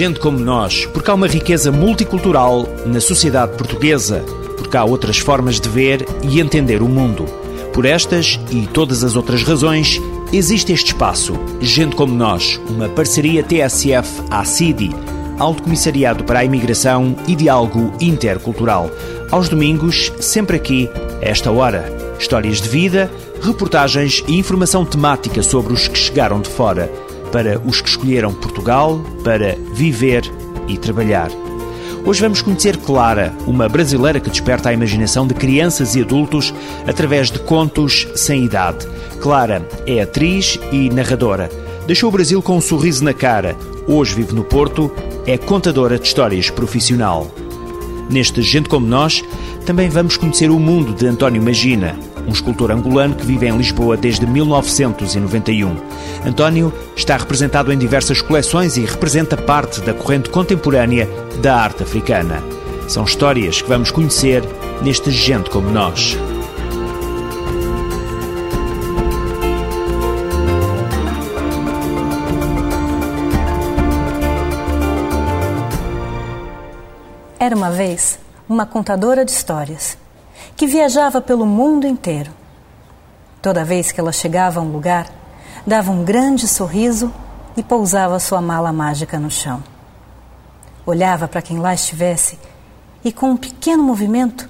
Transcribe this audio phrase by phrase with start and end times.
[0.00, 4.24] gente como nós, porque há uma riqueza multicultural na sociedade portuguesa,
[4.56, 7.26] porque há outras formas de ver e entender o mundo.
[7.74, 10.00] Por estas e todas as outras razões,
[10.32, 14.96] existe este espaço, Gente como Nós, uma parceria TSF-ACIDI,
[15.38, 18.90] Alto Comissariado para a Imigração e Diálogo Intercultural.
[19.30, 20.88] Aos domingos, sempre aqui,
[21.22, 21.84] a esta hora.
[22.18, 23.10] Histórias de vida,
[23.42, 26.90] reportagens e informação temática sobre os que chegaram de fora,
[27.32, 30.22] para os que escolheram Portugal para viver
[30.68, 31.30] e trabalhar.
[32.04, 36.52] Hoje vamos conhecer Clara, uma brasileira que desperta a imaginação de crianças e adultos
[36.86, 38.86] através de contos sem idade.
[39.20, 41.50] Clara é atriz e narradora.
[41.86, 43.54] Deixou o Brasil com um sorriso na cara.
[43.86, 44.90] Hoje vive no Porto,
[45.26, 47.30] é contadora de histórias profissional.
[48.08, 49.22] Neste Gente Como Nós,
[49.66, 53.96] também vamos conhecer o mundo de António Magina, um escultor angolano que vive em Lisboa
[53.96, 55.76] desde 1991.
[56.24, 61.08] António está representado em diversas coleções e representa parte da corrente contemporânea
[61.42, 62.42] da arte africana.
[62.88, 64.42] São histórias que vamos conhecer
[64.82, 66.16] neste Gente Como Nós.
[77.38, 79.96] Era uma vez uma contadora de histórias
[80.56, 82.32] que viajava pelo mundo inteiro.
[83.42, 85.06] Toda vez que ela chegava a um lugar,
[85.66, 87.12] dava um grande sorriso
[87.56, 89.62] e pousava sua mala mágica no chão.
[90.84, 92.38] Olhava para quem lá estivesse
[93.04, 94.48] e, com um pequeno movimento,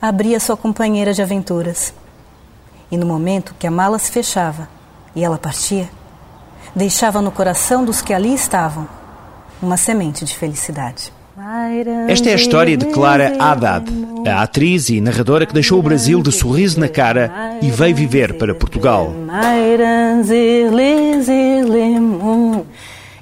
[0.00, 1.92] abria sua companheira de aventuras.
[2.90, 4.68] E no momento que a mala se fechava
[5.14, 5.90] e ela partia,
[6.74, 8.88] deixava no coração dos que ali estavam
[9.60, 11.12] uma semente de felicidade.
[12.08, 13.90] Esta é a história de Clara Haddad,
[14.26, 18.34] a atriz e narradora que deixou o Brasil de sorriso na cara e veio viver
[18.34, 19.10] para Portugal.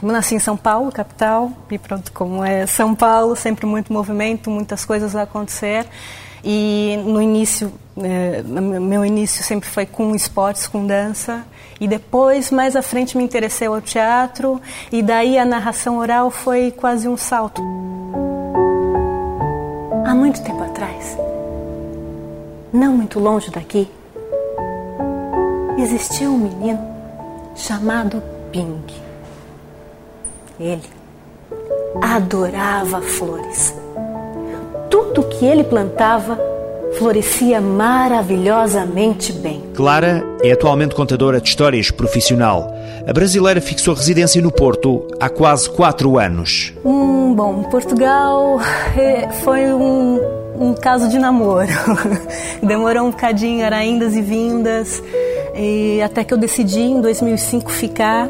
[0.03, 4.51] Eu nasci em São Paulo, capital, e pronto, como é São Paulo, sempre muito movimento,
[4.51, 5.87] muitas coisas a acontecer.
[6.43, 11.45] E no início, é, meu início sempre foi com esportes, com dança.
[11.81, 14.61] E depois, mais à frente, me interessei ao teatro.
[14.91, 17.63] E daí a narração oral foi quase um salto.
[20.05, 21.19] Há muito tempo atrás,
[22.73, 23.91] não muito longe daqui,
[25.77, 26.81] existia um menino
[27.55, 28.85] chamado Ping.
[30.59, 30.83] Ele
[32.01, 33.75] adorava flores
[35.19, 36.39] tudo que ele plantava
[36.99, 39.63] florescia maravilhosamente bem.
[39.75, 42.75] Clara é atualmente contadora de histórias profissional.
[43.07, 46.73] A brasileira fixou residência no Porto há quase quatro anos.
[46.85, 48.61] Hum, bom, Portugal
[48.97, 50.19] é, foi um,
[50.59, 51.69] um caso de namoro.
[52.61, 55.01] Demorou um bocadinho, era indas e vindas,
[55.55, 58.29] e até que eu decidi em 2005 ficar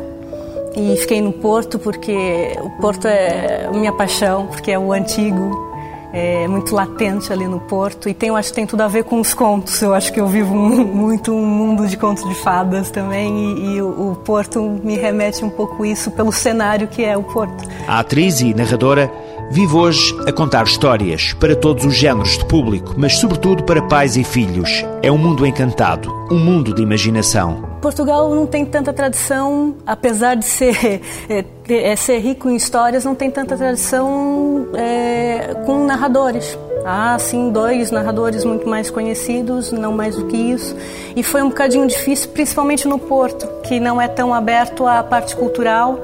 [0.77, 5.68] e fiquei no Porto porque o Porto é minha paixão, porque é o antigo
[6.13, 9.05] é muito latente ali no Porto e tem, eu acho que tem tudo a ver
[9.05, 9.81] com os contos.
[9.83, 13.83] Eu acho que eu vivo muito um mundo de contos de fadas também e, e
[13.83, 17.69] o, o, Porto me remete um pouco isso pelo cenário que é o Porto.
[17.87, 19.11] A atriz e narradora
[19.51, 24.17] vive hoje a contar histórias para todos os géneros de público, mas sobretudo para pais
[24.17, 24.85] e filhos.
[25.03, 27.68] É um mundo encantado, um mundo de imaginação.
[27.81, 33.15] Portugal não tem tanta tradição, apesar de ser, é, é, ser rico em histórias, não
[33.15, 36.59] tem tanta tradição é, com narradores.
[36.85, 40.75] Há, sim, dois narradores muito mais conhecidos, não mais do que isso.
[41.15, 45.37] E foi um bocadinho difícil, principalmente no Porto, que não é tão aberto à parte
[45.37, 46.01] cultural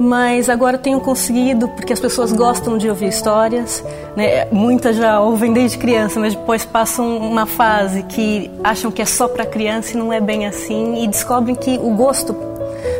[0.00, 3.84] mas agora tenho conseguido, porque as pessoas gostam de ouvir histórias,
[4.16, 4.46] né?
[4.46, 9.28] muitas já ouvem desde criança, mas depois passam uma fase que acham que é só
[9.28, 12.34] para criança e não é bem assim, e descobrem que o gosto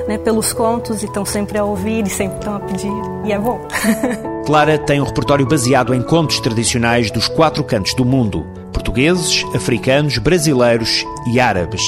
[0.07, 2.93] né, pelos contos e estão sempre a ouvir e sempre estão a pedir,
[3.25, 3.59] e é bom.
[4.45, 10.17] Clara tem um repertório baseado em contos tradicionais dos quatro cantos do mundo portugueses, africanos,
[10.17, 11.83] brasileiros e árabes.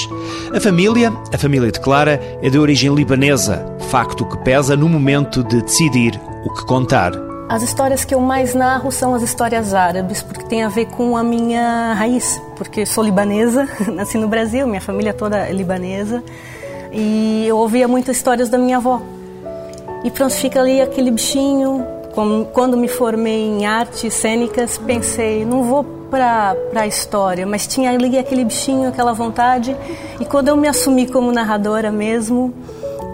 [0.54, 5.42] A família, a família de Clara, é de origem libanesa, facto que pesa no momento
[5.42, 7.12] de decidir o que contar.
[7.48, 11.16] As histórias que eu mais narro são as histórias árabes, porque tem a ver com
[11.16, 16.22] a minha raiz, porque sou libanesa, nasci no Brasil, minha família toda é libanesa,
[16.92, 19.00] e eu ouvia muitas histórias da minha avó.
[20.04, 21.86] E pronto, fica ali aquele bichinho.
[22.52, 28.18] Quando me formei em artes cênicas, pensei, não vou para a história, mas tinha ali
[28.18, 29.74] aquele bichinho, aquela vontade.
[30.20, 32.52] E quando eu me assumi como narradora mesmo,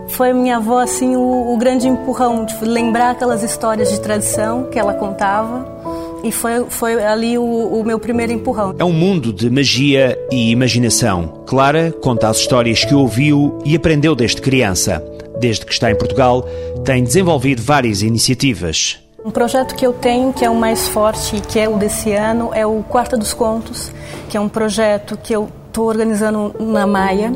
[0.09, 4.81] foi minha avó assim o, o grande empurrão de lembrar aquelas histórias de tradição que
[4.81, 5.79] ela contava.
[6.25, 8.75] E foi, foi ali o, o, meu primeiro empurrão.
[8.77, 11.45] É um mundo de magia e imaginação.
[11.47, 15.01] Clara conta as histórias que ouviu e aprendeu desde criança.
[15.39, 16.45] desde que está em Portugal,
[16.85, 18.99] tem desenvolvido várias iniciativas.
[19.25, 22.51] Um projeto que eu tenho, que é o mais forte que é o desse ano,
[22.55, 23.91] é o Quarta dos Contos,
[24.29, 27.33] que é um projeto que eu estou organizando na Maia,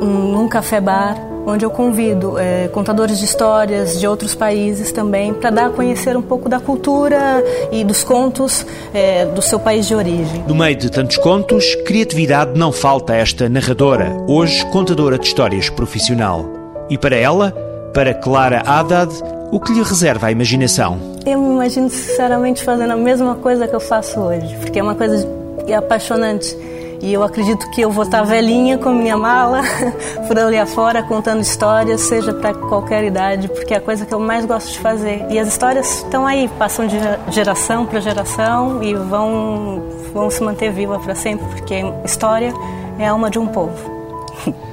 [0.00, 5.66] num café-bar, onde eu convido é, contadores de histórias de outros países também para dar
[5.66, 7.42] a conhecer um pouco da cultura
[7.72, 8.64] e dos contos
[8.94, 10.44] é, do seu país de origem.
[10.46, 15.68] No meio de tantos contos, criatividade não falta a esta narradora, hoje contadora de histórias
[15.68, 16.44] profissional.
[16.88, 17.50] E para ela,
[17.92, 19.12] para Clara Haddad,
[19.50, 20.98] o que lhe reserva a imaginação?
[21.26, 24.94] Eu me imagino sinceramente fazendo a mesma coisa que eu faço hoje, porque é uma
[24.94, 25.28] coisa
[25.76, 26.56] apaixonante
[27.02, 29.62] e eu acredito que eu vou estar velhinha com minha mala,
[30.28, 34.20] por ali afora, contando histórias, seja para qualquer idade, porque é a coisa que eu
[34.20, 35.24] mais gosto de fazer.
[35.30, 36.96] E as histórias estão aí, passam de
[37.30, 39.82] geração para geração e vão,
[40.12, 42.52] vão se manter viva para sempre, porque história
[42.98, 43.99] é a alma de um povo.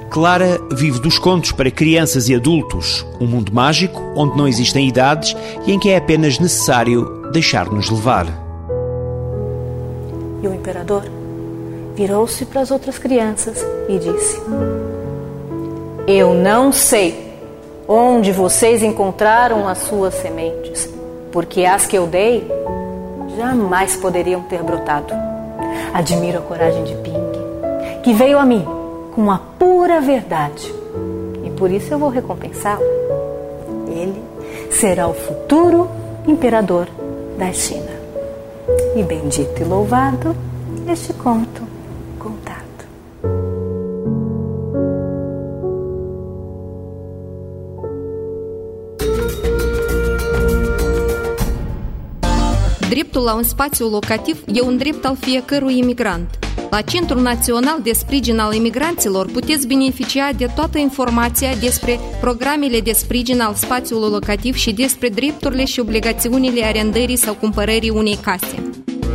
[0.10, 5.36] Clara vive dos contos para crianças e adultos, um mundo mágico onde não existem idades
[5.66, 8.26] e em que é apenas necessário deixar-nos levar.
[10.42, 11.04] E o imperador
[11.96, 14.42] virou-se para as outras crianças e disse:
[16.08, 17.34] Eu não sei
[17.88, 20.90] onde vocês encontraram as suas sementes,
[21.32, 22.48] porque as que eu dei
[23.36, 25.14] jamais poderiam ter brotado.
[25.94, 28.77] Admiro a coragem de Ping, que veio a mim
[29.18, 30.72] com a pura verdade,
[31.44, 32.86] e por isso eu vou recompensá-lo.
[33.88, 34.22] Ele
[34.70, 35.90] será o futuro
[36.28, 36.88] imperador
[37.36, 37.98] da China.
[38.96, 40.36] E bendito e louvado
[40.88, 41.64] este conto
[52.90, 56.47] Dreptul la un spațiu locativ e un drept al fiecărui imigrant.
[56.70, 62.92] La Centrul Național de Sprijin al Imigranților puteți beneficia de toată informația despre programele de
[62.92, 68.72] sprijin al spațiului locativ și despre drepturile și obligațiunile arendării sau cumpărării unei case.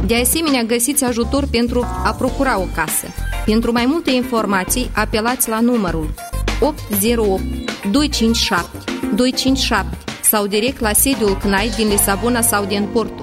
[0.07, 3.07] De asemenea, găsiți ajutor pentru a procura o casă.
[3.45, 6.15] Pentru mai multe informații, apelați la numărul
[6.61, 7.43] 808
[7.91, 8.69] 257
[9.17, 13.22] 257 sau direct la sediul CNAI din Lisabona sau din Porto.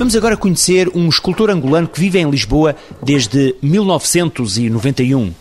[0.00, 5.34] Vamos agora conhecer um escultor angolano que vive em Lisboa desde 1991.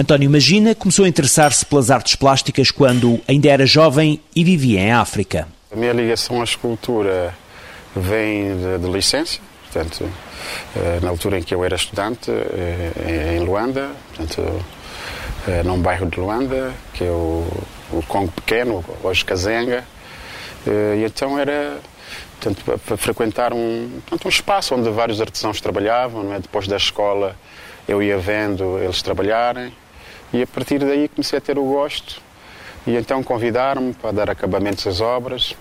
[0.00, 4.92] António Magina começou a interessar-se pelas artes plásticas quando ainda era jovem e vivia em
[4.92, 5.46] África.
[5.70, 7.34] A minha ligação à escultura
[7.94, 9.40] vem de, de licença,
[9.70, 10.08] portanto,
[10.74, 14.64] eh, na altura em que eu era estudante eh, em Luanda, portanto,
[15.46, 17.46] eh, num bairro de Luanda, que é o,
[17.92, 19.84] o Congo Pequeno, hoje Kazenga,
[20.66, 21.78] e então era
[22.40, 26.38] portanto, para frequentar um, portanto, um espaço onde vários artesãos trabalhavam, não é?
[26.38, 27.36] depois da escola
[27.86, 29.72] eu ia vendo eles trabalharem
[30.32, 32.20] e a partir daí comecei a ter o gosto
[32.86, 35.56] e então convidaram-me para dar acabamentos às obras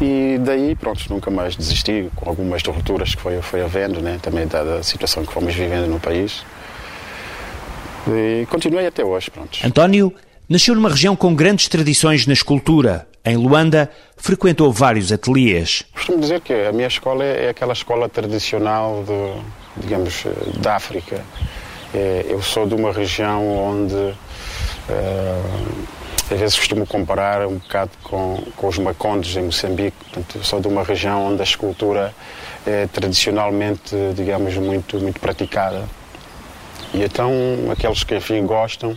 [0.00, 4.18] e daí, pronto, nunca mais desisti com algumas rupturas que foi, foi havendo, né?
[4.20, 6.44] também dada a situação que fomos vivendo no país.
[8.08, 9.58] E continuei até hoje, pronto.
[9.64, 10.12] António
[10.48, 13.06] nasceu numa região com grandes tradições na escultura.
[13.26, 15.82] Em Luanda, frequentou vários ateliês.
[15.94, 20.24] Costumo dizer que a minha escola é aquela escola tradicional, de, digamos,
[20.60, 21.24] da África.
[21.94, 24.16] É, eu sou de uma região onde, uh,
[26.30, 29.96] às vezes costumo comparar um bocado com, com os macondes em Moçambique.
[30.12, 32.14] Portanto, sou de uma região onde a escultura
[32.66, 35.88] é tradicionalmente, digamos, muito, muito praticada.
[36.92, 37.32] E então,
[37.72, 38.96] aqueles que, enfim, gostam, eh,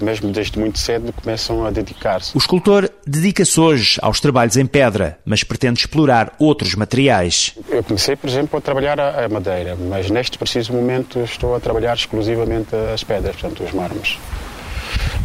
[0.00, 2.36] mesmo desde muito cedo, começam a dedicar-se.
[2.36, 7.54] O escultor dedica-se hoje aos trabalhos em pedra, mas pretende explorar outros materiais.
[7.68, 11.94] Eu comecei, por exemplo, a trabalhar a madeira, mas neste preciso momento estou a trabalhar
[11.94, 14.18] exclusivamente as pedras, portanto, os mármores.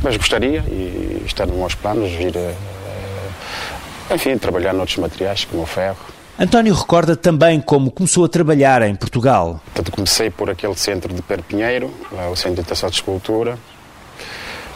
[0.02, 5.66] Mas gostaria, e está nos meus planos, vir a, enfim, trabalhar noutros materiais, como o
[5.66, 6.00] ferro.
[6.40, 9.62] António recorda também como começou a trabalhar em Portugal.
[9.66, 13.58] Portanto, comecei por aquele centro de Perpinheiro, lá o Centro de Educação de Escultura,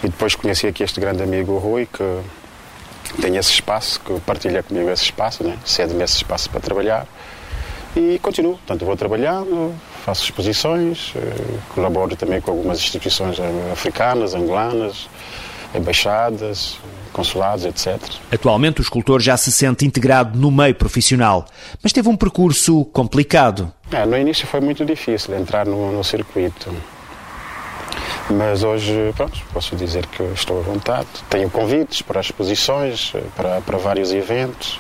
[0.04, 4.90] e depois conheci aqui este grande amigo Rui, que tem esse espaço, que partilha comigo
[4.90, 5.58] esse espaço, né?
[5.66, 7.08] cede-me esse espaço para trabalhar.
[7.96, 8.58] E continuo.
[8.58, 13.38] Portanto, vou trabalhando, faço exposições, eh, colaboro também com algumas instituições
[13.72, 15.08] africanas, angolanas,
[15.76, 16.78] embaixadas,
[17.12, 18.02] consulados, etc.
[18.32, 21.46] Atualmente o escultor já se sente integrado no meio profissional,
[21.84, 23.72] mas teve um percurso complicado.
[23.92, 26.74] É, no início foi muito difícil entrar no, no circuito.
[28.30, 31.08] Mas hoje, pronto, posso dizer que estou à vontade.
[31.30, 34.80] Tenho convites para exposições, para, para vários eventos.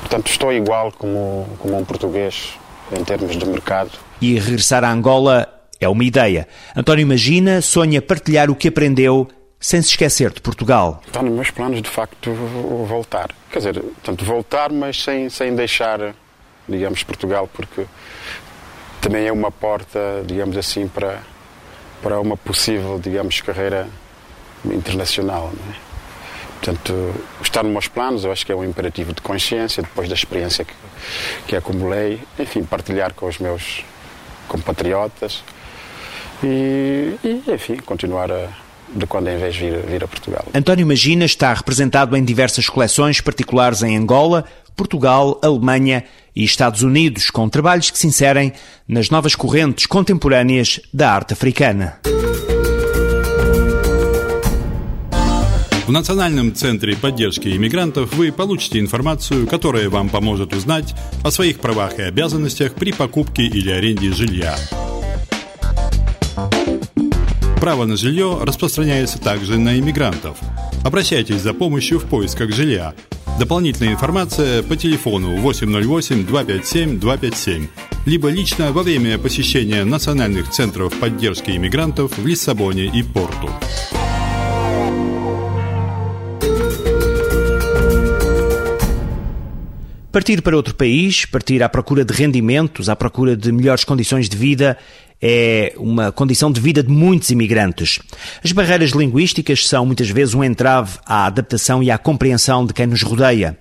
[0.00, 2.58] Portanto, estou igual como, como um português
[2.96, 3.90] em termos de mercado.
[4.20, 6.48] E regressar a Angola É uma ideia.
[6.74, 9.28] António imagina, sonha partilhar o que aprendeu
[9.60, 11.02] sem se esquecer de Portugal.
[11.06, 12.32] Está nos meus planos, de facto,
[12.86, 13.30] voltar.
[13.50, 16.14] Quer dizer, tanto voltar, mas sem, sem deixar,
[16.68, 17.84] digamos, Portugal, porque
[19.00, 21.20] também é uma porta, digamos assim, para,
[22.02, 23.88] para uma possível, digamos, carreira
[24.64, 25.52] internacional.
[25.70, 25.86] É?
[26.60, 30.14] Portanto, estar nos meus planos, eu acho que é um imperativo de consciência, depois da
[30.14, 30.74] experiência que,
[31.46, 33.84] que acumulei, enfim, partilhar com os meus
[34.48, 35.42] compatriotas
[36.42, 38.48] e, e enfim, continuar a,
[38.88, 40.44] de quando em vez vir, vir a Portugal.
[40.54, 44.44] António Magina está representado em diversas coleções particulares em Angola,
[44.76, 46.04] Portugal, Alemanha
[46.34, 48.52] e Estados Unidos, com trabalhos que se inserem
[48.86, 51.98] nas novas correntes contemporâneas da arte africana.
[55.86, 62.00] В Национальном центре поддержки иммигрантов вы получите информацию, которая вам поможет узнать о своих правах
[62.00, 64.56] и обязанностях при покупке или аренде жилья.
[67.60, 70.38] Право на жилье распространяется также на иммигрантов.
[70.84, 72.92] Обращайтесь за помощью в поисках жилья.
[73.38, 77.68] Дополнительная информация по телефону 808-257-257,
[78.06, 83.50] либо лично во время посещения национальных центров поддержки иммигрантов в Лиссабоне и Порту.
[90.16, 94.34] Partir para outro país, partir à procura de rendimentos, à procura de melhores condições de
[94.34, 94.78] vida,
[95.20, 97.98] é uma condição de vida de muitos imigrantes.
[98.42, 102.86] As barreiras linguísticas são muitas vezes um entrave à adaptação e à compreensão de quem
[102.86, 103.58] nos rodeia.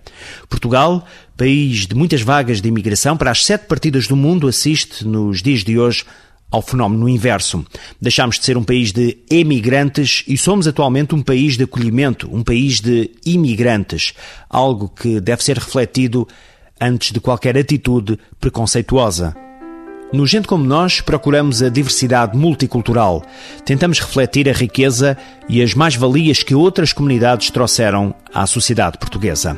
[0.48, 5.42] Portugal, país de muitas vagas de imigração para as sete partidas do mundo, assiste nos
[5.42, 6.06] dias de hoje
[6.52, 7.66] ao fenómeno inverso.
[8.02, 12.44] Deixámos de ser um país de emigrantes e somos atualmente um país de acolhimento, um
[12.44, 14.14] país de imigrantes,
[14.50, 16.28] algo que deve ser refletido
[16.80, 19.36] antes de qualquer atitude preconceituosa.
[20.14, 23.24] No Gente Como Nós, procuramos a diversidade multicultural.
[23.66, 25.18] Tentamos refletir a riqueza
[25.50, 29.58] e as mais-valias que outras comunidades trouxeram à sociedade portuguesa.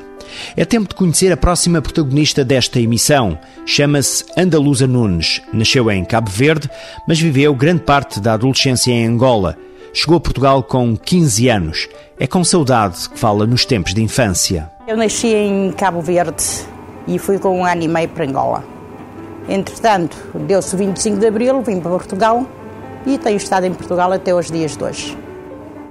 [0.55, 3.37] É tempo de conhecer a próxima protagonista desta emissão.
[3.65, 5.41] Chama-se Andaluza Nunes.
[5.53, 6.69] Nasceu em Cabo Verde,
[7.07, 9.57] mas viveu grande parte da adolescência em Angola.
[9.93, 11.89] Chegou a Portugal com 15 anos.
[12.19, 14.69] É com saudade que fala nos tempos de infância.
[14.87, 16.43] Eu nasci em Cabo Verde
[17.07, 18.76] e fui com um ano e meio para Angola.
[19.49, 22.45] Entretanto, deu-se o 25 de Abril, vim para Portugal
[23.05, 25.17] e tenho estado em Portugal até os dias de hoje.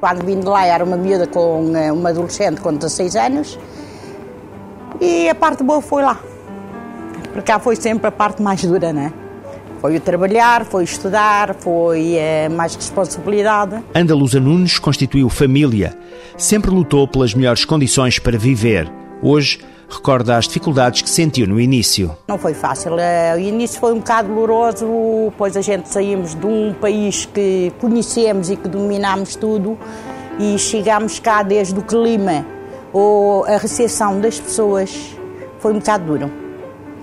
[0.01, 3.59] Quando vim de lá era uma miúda com eh, uma adolescente com 16 anos
[5.01, 6.21] e a parte boa foi lá.
[7.33, 9.13] Para cá foi sempre a parte mais dura, né?
[9.81, 13.83] Foi o trabalhar, foi estudar, foi é, mais responsabilidade.
[13.95, 15.97] Andaluza Nunes constituiu família.
[16.37, 18.91] Sempre lutou pelas melhores condições para viver.
[19.23, 22.17] Hoje, recorda as dificuldades que sentiu no início.
[22.29, 22.99] Não foi fácil.
[22.99, 27.73] Eh, o início foi um bocado doloroso, pois a gente saímos de um país que
[27.81, 29.79] conhecemos e que dominámos tudo
[30.39, 32.45] e chegámos cá desde o clima
[32.93, 34.91] ou a recepção das pessoas
[35.59, 36.31] foi um bocado duro.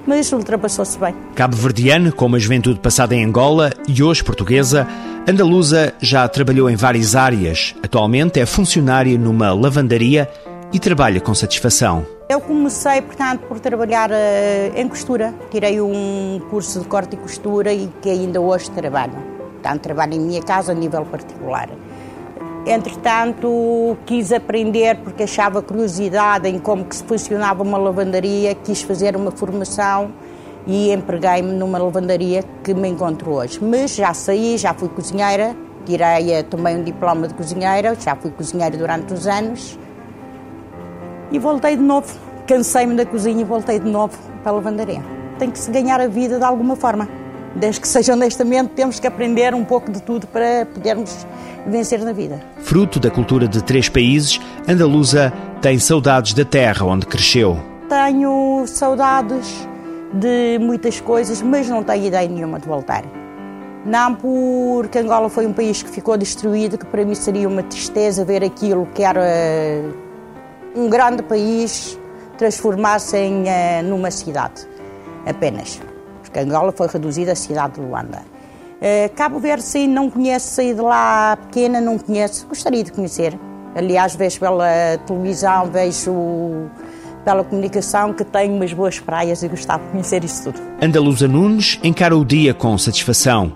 [0.06, 1.16] Mas ultrapassou-se bem.
[1.34, 4.88] Cabo-verdiana, com uma juventude passada em Angola e hoje portuguesa,
[5.28, 7.74] Andaluza já trabalhou em várias áreas.
[7.82, 10.30] Atualmente é funcionária numa lavandaria
[10.74, 12.06] e trabalha com satisfação.
[12.30, 14.14] Eu comecei, portanto, por trabalhar uh,
[14.76, 15.34] em costura.
[15.52, 19.14] Tirei um curso de corte e costura e que ainda hoje trabalho.
[19.52, 21.70] Portanto, trabalho em minha casa a nível particular.
[22.66, 29.18] Entretanto, quis aprender porque achava curiosidade em como que se funcionava uma lavandaria, quis fazer
[29.18, 30.14] uma formação
[30.66, 33.60] e empreguei-me numa lavandaria que me encontro hoje.
[33.62, 35.54] Mas já saí, já fui cozinheira,
[35.86, 39.78] tirei eh, também um diploma de cozinheira, já fui cozinheira durante os anos
[41.34, 42.08] e voltei de novo.
[42.48, 45.04] Cansei-me da cozinha e voltei de novo para a lavandaria.
[45.40, 47.10] Tem que se ganhar a vida de alguma forma.
[47.56, 51.26] Desde que seja honestamente, temos que aprender um pouco de tudo para podermos
[51.68, 52.42] vencer na vida.
[52.60, 57.58] Fruto da cultura de três países, Andaluza tem saudades da terra onde cresceu.
[57.90, 59.68] Tenho saudades
[60.14, 63.04] de muitas coisas, mas não tenho ideia nenhuma de voltar.
[63.86, 68.24] Não porque Angola foi um país que ficou destruído, que para mim seria uma tristeza
[68.24, 69.84] ver aquilo que era
[70.76, 72.00] um grande país
[72.38, 74.68] transformar-se em, eh, numa cidade,
[75.26, 75.80] apenas.
[76.22, 78.22] Porque Angola foi reduzida à cidade de Luanda.
[78.82, 83.38] Eh, Cabo Verde, sim, não conheço, saí de lá pequena, não conheço, gostaria de conhecer.
[83.76, 86.70] Aliás, vejo pela televisão, vejo
[87.24, 90.62] pela comunicação que tem umas boas praias e gostava de conhecer isso tudo.
[90.82, 93.54] Andaluza Nunes encara o dia com satisfação.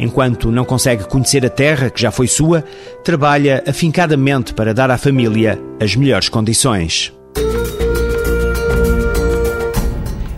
[0.00, 2.64] Enquanto não consegue conhecer a terra que já foi sua,
[3.04, 7.12] trabalha afincadamente para dar à família as melhores condições.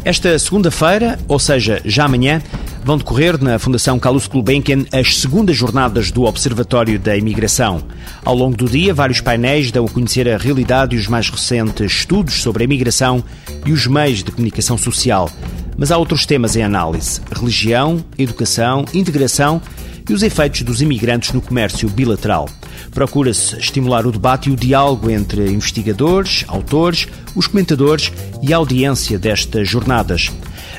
[0.05, 2.43] Esta segunda-feira, ou seja, já amanhã,
[2.85, 7.81] Vão decorrer na Fundação Carlos Gulbenkian as segundas jornadas do Observatório da Imigração.
[8.25, 11.93] Ao longo do dia, vários painéis dão a conhecer a realidade e os mais recentes
[11.93, 13.23] estudos sobre a imigração
[13.65, 15.31] e os meios de comunicação social.
[15.77, 19.61] Mas há outros temas em análise: religião, educação, integração
[20.09, 22.49] e os efeitos dos imigrantes no comércio bilateral.
[22.93, 28.13] Procura-se estimular o debate e o diálogo entre investigadores, autores, os comentadores
[28.43, 30.31] e a audiência destas jornadas.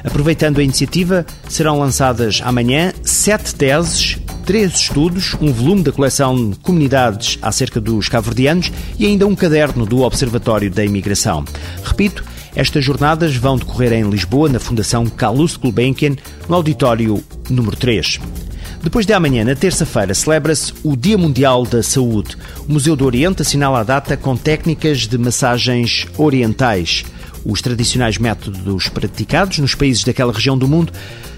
[0.03, 7.39] Aproveitando a iniciativa, serão lançadas amanhã sete teses, três estudos, um volume da coleção Comunidades
[7.41, 11.45] acerca dos cabo-verdianos e ainda um caderno do Observatório da Imigração.
[11.83, 16.15] Repito, estas jornadas vão decorrer em Lisboa, na Fundação Calouste Gulbenkian,
[16.47, 18.19] no auditório número 3.
[18.83, 22.37] Depois de amanhã, na terça-feira, celebra-se o Dia Mundial da Saúde.
[22.67, 27.05] O Museu do Oriente assinala a data com técnicas de massagens orientais.
[27.45, 30.91] Os tradicionais métodos praticados nos países daquela região do mundo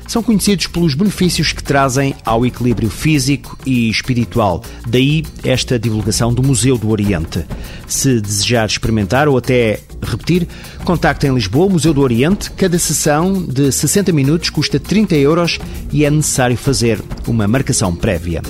[0.08, 4.64] são conhecidos pelos benefícios que trazem ao equilíbrio físico e espiritual.
[4.88, 7.46] Daí esta divulgação do Museu do Oriente.
[7.88, 10.48] Se desejar experimentar ou até repetir,
[10.84, 12.52] contacte em Lisboa Museu do Oriente.
[12.52, 15.60] Cada sessão de 60 minutos custa 30 euros
[15.92, 18.42] e é necessário fazer uma marcação prévia.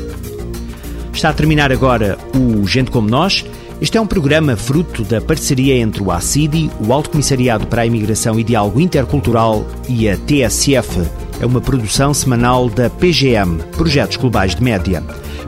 [1.13, 3.45] Está a terminar agora o Gente Como Nós.
[3.81, 7.85] Este é um programa fruto da parceria entre o ACIDI, o Alto Comissariado para a
[7.85, 11.05] Imigração e Diálogo Intercultural, e a TSF
[11.39, 15.01] é uma produção semanal da PGM, Projetos Globais de Média.